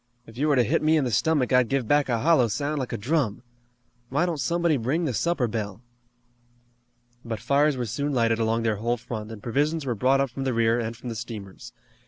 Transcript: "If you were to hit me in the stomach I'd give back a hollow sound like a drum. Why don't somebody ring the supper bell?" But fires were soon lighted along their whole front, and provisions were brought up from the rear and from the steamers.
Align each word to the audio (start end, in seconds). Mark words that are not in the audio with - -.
"If 0.25 0.35
you 0.35 0.47
were 0.47 0.55
to 0.55 0.63
hit 0.63 0.81
me 0.81 0.97
in 0.97 1.03
the 1.03 1.11
stomach 1.11 1.53
I'd 1.53 1.69
give 1.69 1.87
back 1.87 2.09
a 2.09 2.21
hollow 2.21 2.47
sound 2.47 2.79
like 2.79 2.91
a 2.91 2.97
drum. 2.97 3.43
Why 4.09 4.25
don't 4.25 4.39
somebody 4.39 4.75
ring 4.75 5.05
the 5.05 5.13
supper 5.13 5.47
bell?" 5.47 5.83
But 7.23 7.39
fires 7.39 7.77
were 7.77 7.85
soon 7.85 8.11
lighted 8.11 8.39
along 8.39 8.63
their 8.63 8.77
whole 8.77 8.97
front, 8.97 9.31
and 9.31 9.43
provisions 9.43 9.85
were 9.85 9.93
brought 9.93 10.19
up 10.19 10.31
from 10.31 10.43
the 10.43 10.55
rear 10.55 10.79
and 10.79 10.97
from 10.97 11.09
the 11.09 11.15
steamers. 11.15 11.71